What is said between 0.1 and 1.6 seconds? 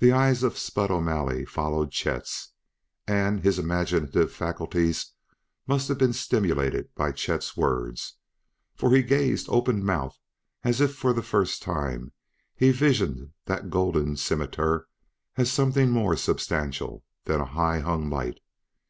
eyes of Spud O'Malley